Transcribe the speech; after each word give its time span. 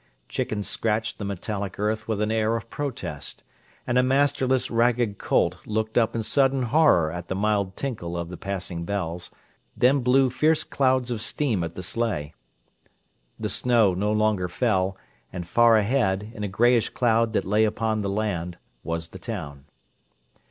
Chickens 0.27 0.67
scratched 0.67 1.19
the 1.19 1.25
metallic 1.25 1.77
earth 1.77 2.07
with 2.07 2.21
an 2.21 2.31
air 2.31 2.55
of 2.57 2.71
protest, 2.71 3.43
and 3.85 3.99
a 3.99 4.01
masterless 4.01 4.71
ragged 4.71 5.19
colt 5.19 5.57
looked 5.67 5.95
up 5.95 6.15
in 6.15 6.23
sudden 6.23 6.63
horror 6.63 7.11
at 7.11 7.27
the 7.27 7.35
mild 7.35 7.77
tinkle 7.77 8.17
of 8.17 8.29
the 8.29 8.35
passing 8.35 8.83
bells, 8.83 9.29
then 9.77 9.99
blew 9.99 10.31
fierce 10.31 10.63
clouds 10.63 11.11
of 11.11 11.21
steam 11.21 11.63
at 11.63 11.75
the 11.75 11.83
sleigh. 11.83 12.33
The 13.39 13.47
snow 13.49 13.93
no 13.93 14.11
longer 14.11 14.47
fell, 14.47 14.97
and 15.31 15.45
far 15.45 15.77
ahead, 15.77 16.31
in 16.33 16.43
a 16.43 16.47
grayish 16.47 16.89
cloud 16.89 17.33
that 17.33 17.45
lay 17.45 17.63
upon 17.63 18.01
the 18.01 18.09
land, 18.09 18.57
was 18.83 19.09
the 19.09 19.19
town. 19.19 19.65